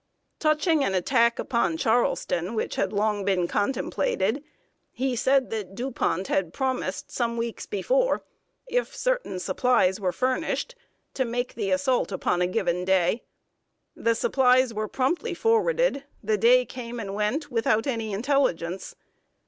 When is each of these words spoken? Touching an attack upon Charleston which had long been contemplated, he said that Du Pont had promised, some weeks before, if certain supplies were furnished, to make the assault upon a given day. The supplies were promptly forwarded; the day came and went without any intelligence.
Touching 0.39 0.83
an 0.83 0.95
attack 0.95 1.37
upon 1.37 1.77
Charleston 1.77 2.55
which 2.55 2.73
had 2.75 2.91
long 2.91 3.23
been 3.23 3.47
contemplated, 3.47 4.43
he 4.91 5.15
said 5.15 5.51
that 5.51 5.75
Du 5.75 5.91
Pont 5.91 6.25
had 6.27 6.55
promised, 6.55 7.11
some 7.11 7.37
weeks 7.37 7.67
before, 7.67 8.23
if 8.65 8.95
certain 8.95 9.37
supplies 9.37 9.99
were 9.99 10.11
furnished, 10.11 10.73
to 11.13 11.23
make 11.23 11.53
the 11.53 11.69
assault 11.69 12.11
upon 12.11 12.41
a 12.41 12.47
given 12.47 12.83
day. 12.83 13.21
The 13.95 14.15
supplies 14.15 14.73
were 14.73 14.87
promptly 14.87 15.35
forwarded; 15.35 16.03
the 16.23 16.35
day 16.39 16.65
came 16.65 16.99
and 16.99 17.13
went 17.13 17.51
without 17.51 17.85
any 17.85 18.11
intelligence. 18.11 18.95